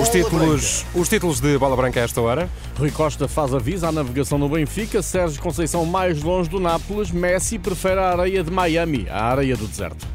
[0.00, 2.48] Os títulos, os títulos de bola branca a esta hora.
[2.78, 5.02] Rui Costa faz aviso à navegação no Benfica.
[5.02, 7.10] Sérgio Conceição mais longe do Nápoles.
[7.10, 10.11] Messi prefere a areia de Miami, a areia do deserto.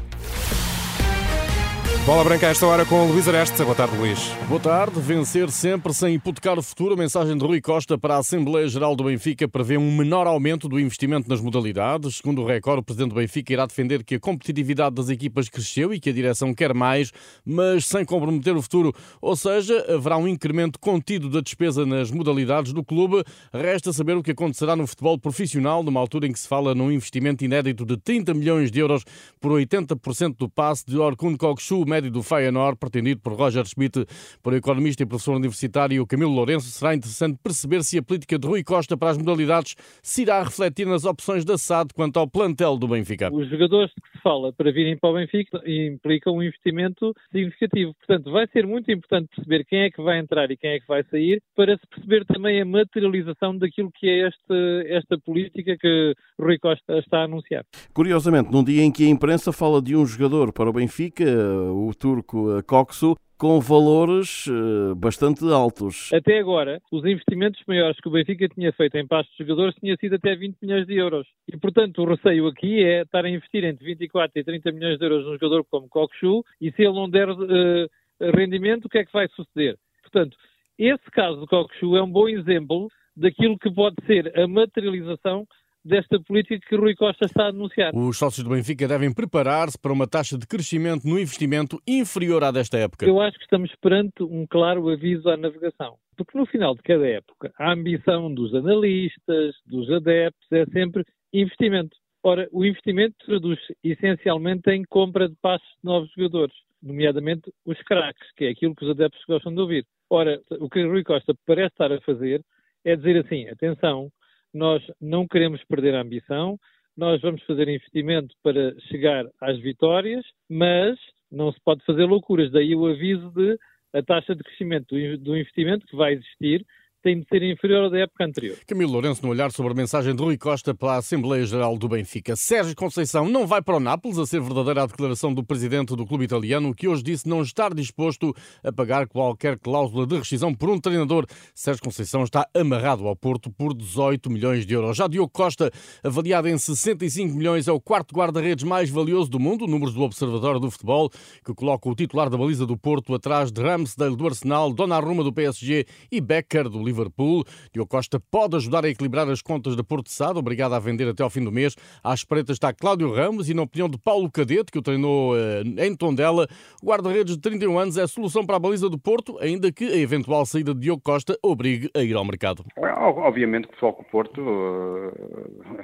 [2.08, 3.62] Bola branca esta hora com o Luís Areste.
[3.62, 4.18] Boa tarde, Luís.
[4.48, 4.98] Boa tarde.
[4.98, 6.94] Vencer sempre sem hipotecar o futuro.
[6.94, 10.70] A mensagem de Rui Costa para a Assembleia Geral do Benfica prevê um menor aumento
[10.70, 12.16] do investimento nas modalidades.
[12.16, 15.92] Segundo o recorde, o presidente do Benfica irá defender que a competitividade das equipas cresceu
[15.92, 17.12] e que a direção quer mais,
[17.44, 18.94] mas sem comprometer o futuro.
[19.20, 23.22] Ou seja, haverá um incremento contido da despesa nas modalidades do clube.
[23.52, 26.90] Resta saber o que acontecerá no futebol profissional, numa altura em que se fala num
[26.90, 29.04] investimento inédito de 30 milhões de euros
[29.38, 34.06] por 80% do passe de Orkun Kokshu, médio do Feyenoord, pretendido por Roger Schmidt,
[34.40, 38.62] por economista e professor universitário Camilo Lourenço, será interessante perceber se a política de Rui
[38.62, 42.86] Costa para as modalidades se irá refletir nas opções da SAD quanto ao plantel do
[42.86, 43.34] Benfica.
[43.34, 47.92] Os jogadores que se fala para virem para o Benfica implicam um investimento significativo.
[47.94, 50.86] Portanto, vai ser muito importante perceber quem é que vai entrar e quem é que
[50.86, 56.14] vai sair, para se perceber também a materialização daquilo que é este, esta política que
[56.40, 57.64] Rui Costa está a anunciar.
[57.92, 61.24] Curiosamente, num dia em que a imprensa fala de um jogador para o Benfica,
[61.72, 66.12] o turco Koksu, com valores uh, bastante altos.
[66.12, 69.96] Até agora, os investimentos maiores que o Benfica tinha feito em pastos de jogadores tinha
[69.96, 71.26] sido até 20 milhões de euros.
[71.46, 75.04] E, portanto, o receio aqui é estar a investir entre 24 e 30 milhões de
[75.04, 77.88] euros num jogador como Kokshu e se ele não der uh,
[78.34, 79.76] rendimento, o que é que vai suceder?
[80.02, 80.36] Portanto,
[80.76, 85.46] esse caso do Kokshu é um bom exemplo daquilo que pode ser a materialização
[85.84, 87.94] desta política que Rui Costa está a anunciar.
[87.94, 92.50] Os sócios do Benfica devem preparar-se para uma taxa de crescimento no investimento inferior à
[92.50, 93.06] desta época.
[93.06, 95.96] Eu acho que estamos perante um claro aviso à navegação.
[96.16, 101.96] Porque no final de cada época, a ambição dos analistas, dos adeptos, é sempre investimento.
[102.22, 108.28] Ora, o investimento traduz essencialmente em compra de passos de novos jogadores, nomeadamente os craques,
[108.36, 109.86] que é aquilo que os adeptos gostam de ouvir.
[110.10, 112.42] Ora, o que Rui Costa parece estar a fazer
[112.84, 114.10] é dizer assim: atenção,
[114.58, 116.58] nós não queremos perder a ambição,
[116.96, 120.98] nós vamos fazer investimento para chegar às vitórias, mas
[121.30, 122.50] não se pode fazer loucuras.
[122.50, 123.56] Daí o aviso de
[123.94, 126.66] a taxa de crescimento do investimento que vai existir
[127.02, 128.56] tem de ser inferior ao da época anterior.
[128.66, 131.88] Camilo Lourenço, no olhar sobre a mensagem de Rui Costa para a Assembleia Geral do
[131.88, 132.34] Benfica.
[132.36, 136.06] Sérgio Conceição não vai para o Nápoles, a ser verdadeira a declaração do presidente do
[136.06, 140.70] clube italiano, que hoje disse não estar disposto a pagar qualquer cláusula de rescisão por
[140.70, 141.26] um treinador.
[141.54, 144.96] Sérgio Conceição está amarrado ao Porto por 18 milhões de euros.
[144.96, 145.70] Já Diogo Costa,
[146.02, 150.60] avaliado em 65 milhões, é o quarto guarda-redes mais valioso do mundo, números do Observatório
[150.60, 151.10] do Futebol,
[151.44, 155.32] que coloca o titular da baliza do Porto atrás de Ramsdale do Arsenal, Donnarumma do
[155.32, 157.44] PSG e Becker do Liverpool.
[157.72, 161.22] Diogo Costa pode ajudar a equilibrar as contas da Porto Sado, obrigado a vender até
[161.22, 161.76] ao fim do mês.
[162.02, 165.62] À espreita está Cláudio Ramos e, na opinião de Paulo Cadete, que o treinou eh,
[165.86, 166.46] em Tondela,
[166.82, 169.84] o guarda-redes de 31 anos é a solução para a baliza do Porto, ainda que
[169.84, 172.64] a eventual saída de Diogo Costa obrigue a ir ao mercado.
[172.76, 174.42] Obviamente que o Foco Porto,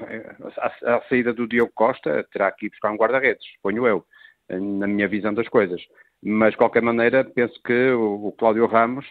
[0.09, 0.37] eh,
[0.87, 4.04] a, saída do Diogo Costa terá que ir buscar um guarda-redes, ponho eu,
[4.48, 5.81] na minha visão das coisas.
[6.22, 9.04] Mas, de qualquer maneira, penso que o Cláudio Ramos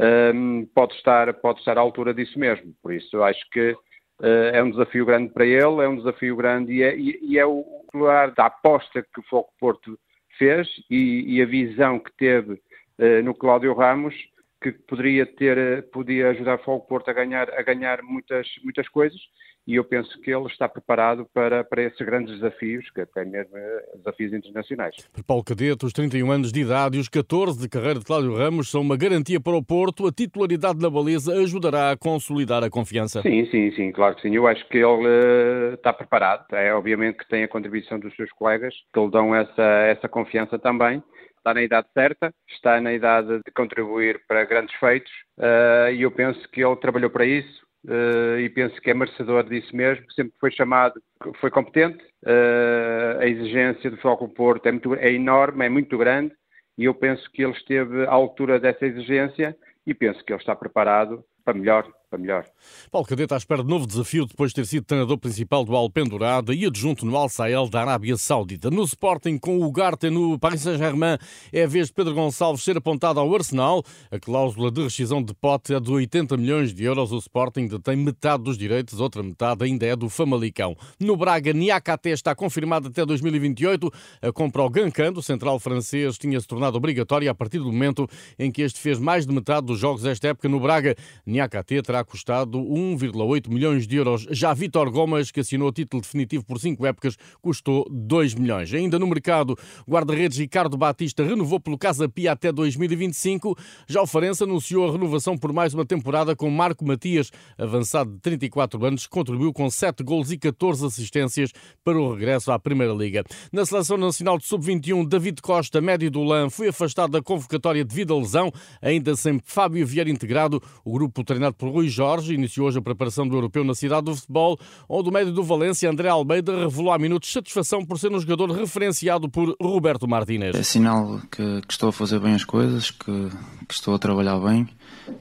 [0.00, 2.74] um, pode, estar, pode estar à altura disso mesmo.
[2.82, 6.72] Por isso, acho que uh, é um desafio grande para ele, é um desafio grande
[6.72, 9.98] e é, e, e é o lugar da aposta que o Foco Porto
[10.38, 14.14] fez e, e a visão que teve uh, no Cláudio Ramos
[14.62, 19.18] que poderia ter, podia ajudar o Fogo Porto a ganhar, a ganhar muitas, muitas coisas
[19.66, 23.56] e eu penso que ele está preparado para, para esses grandes desafios, que até mesmo
[23.56, 24.96] eh, desafios internacionais.
[25.12, 28.34] Para Paulo Cadete, os 31 anos de idade e os 14 de carreira de Cláudio
[28.34, 30.06] Ramos são uma garantia para o Porto.
[30.06, 33.22] A titularidade da baliza ajudará a consolidar a confiança.
[33.22, 34.34] Sim, sim, sim, claro que sim.
[34.34, 36.46] Eu acho que ele uh, está preparado.
[36.52, 40.58] É obviamente que tem a contribuição dos seus colegas que lhe dão essa, essa confiança
[40.58, 41.02] também
[41.40, 46.10] está na idade certa, está na idade de contribuir para grandes feitos uh, e eu
[46.10, 50.34] penso que ele trabalhou para isso, Uh, e penso que é merecedor disso mesmo, sempre
[50.38, 51.00] foi chamado,
[51.40, 56.34] foi competente, uh, a exigência do Foco Porto é, muito, é enorme, é muito grande,
[56.76, 59.56] e eu penso que ele esteve à altura dessa exigência
[59.86, 62.44] e penso que ele está preparado para melhor para melhor.
[62.90, 66.52] Paulo Cadete à espera de novo desafio depois de ter sido treinador principal do Alpendurada
[66.52, 68.68] e adjunto no Al Sael da Arábia Saudita.
[68.68, 71.16] No Sporting, com o Garte no Paris Saint-Germain,
[71.52, 73.84] é a vez de Pedro Gonçalves ser apontado ao Arsenal.
[74.10, 77.12] A cláusula de rescisão de pote é de 80 milhões de euros.
[77.12, 80.76] O Sporting detém metade dos direitos, outra metade ainda é do Famalicão.
[80.98, 83.88] No Braga, Niakate está confirmado até 2028.
[84.20, 88.08] A compra ao Gancan, do central francês, tinha se tornado obrigatória a partir do momento
[88.36, 90.96] em que este fez mais de metade dos jogos desta época no Braga.
[91.24, 94.26] Niakate terá custado 1,8 milhões de euros.
[94.30, 98.72] Já Vítor Gomes, que assinou o título definitivo por cinco épocas, custou 2 milhões.
[98.72, 99.56] Ainda no mercado,
[99.88, 103.56] guarda-redes Ricardo Batista renovou pelo Casa Pia até 2025.
[103.88, 108.20] Já o Farense anunciou a renovação por mais uma temporada com Marco Matias, avançado de
[108.20, 111.50] 34 anos, contribuiu com 7 gols e 14 assistências
[111.84, 113.24] para o regresso à Primeira Liga.
[113.52, 118.14] Na Seleção Nacional de Sub-21, David Costa, médio do LAN, foi afastado da convocatória devido
[118.14, 118.50] à lesão,
[118.80, 120.62] ainda sem Fábio Vieira integrado.
[120.84, 124.16] O grupo treinado por Rui Jorge iniciou hoje a preparação do europeu na cidade do
[124.16, 124.58] futebol,
[124.88, 128.50] onde o médio do Valência, André Almeida, revelou há minutos satisfação por ser um jogador
[128.50, 130.54] referenciado por Roberto Martínez.
[130.54, 133.28] É sinal que, que estou a fazer bem as coisas, que,
[133.68, 134.68] que, estou a trabalhar bem.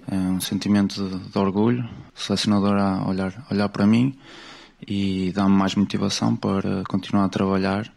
[0.09, 1.83] É um sentimento de, de orgulho.
[2.15, 4.15] O selecionador a olhar, olhar para mim
[4.87, 7.91] e dá-me mais motivação para continuar a trabalhar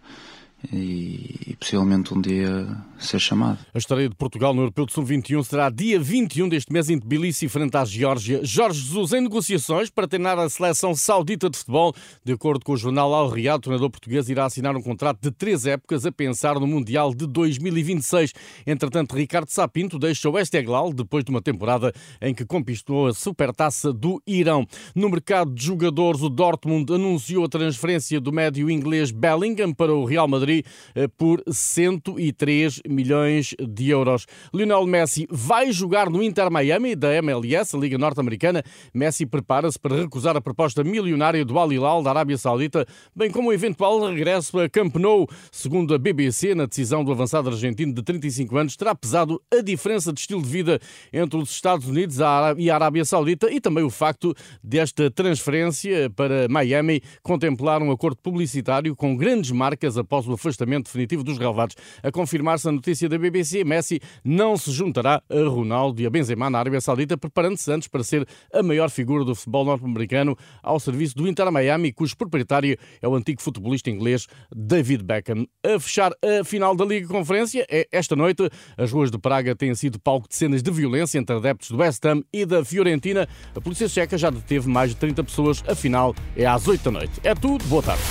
[0.73, 2.67] e, e, possivelmente um dia
[3.07, 3.59] ser chamado.
[3.75, 7.49] A estreia de Portugal no Europeu de Sub-21 será dia 21 deste mês em Tbilisi,
[7.49, 8.41] frente à Geórgia.
[8.43, 11.95] Jorge Jesus em negociações para treinar a seleção saudita de futebol.
[12.25, 15.31] De acordo com o jornal Al Riyad, o treinador português irá assinar um contrato de
[15.31, 18.33] três épocas a pensar no Mundial de 2026.
[18.67, 23.93] Entretanto, Ricardo Sapinto deixa o Esteglal depois de uma temporada em que conquistou a supertaça
[23.93, 24.67] do Irão.
[24.95, 30.05] No mercado de jogadores, o Dortmund anunciou a transferência do médio inglês Bellingham para o
[30.05, 30.65] Real Madrid
[30.95, 34.27] eh, por 103 milhões de euros.
[34.53, 38.63] Lionel Messi vai jogar no Inter Miami da MLS, a Liga Norte-Americana.
[38.93, 43.49] Messi prepara-se para recusar a proposta milionária do Al Hilal da Arábia Saudita, bem como
[43.49, 45.29] o eventual regresso a Camp Nou.
[45.51, 50.13] Segundo a BBC, na decisão do avançado argentino de 35 anos, terá pesado a diferença
[50.13, 50.79] de estilo de vida
[51.13, 52.19] entre os Estados Unidos
[52.59, 58.17] e a Arábia Saudita e também o facto desta transferência para Miami contemplar um acordo
[58.23, 61.77] publicitário com grandes marcas após o afastamento definitivo dos relevados.
[62.03, 66.51] A confirmar-se a notícia da BBC, Messi não se juntará a Ronaldo e a Benzema
[66.51, 71.15] na Arábia Saudita, preparando-se antes para ser a maior figura do futebol norte-americano ao serviço
[71.15, 75.47] do Inter Miami, cujo proprietário é o antigo futebolista inglês David Beckham.
[75.65, 78.51] A fechar a final da Liga Conferência é esta noite.
[78.77, 82.05] As ruas de Praga têm sido palco de cenas de violência entre adeptos do West
[82.05, 83.29] Ham e da Fiorentina.
[83.55, 85.63] A polícia checa já deteve mais de 30 pessoas.
[85.69, 87.21] A final é às 8 da noite.
[87.23, 87.65] É tudo.
[87.67, 88.03] Boa tarde.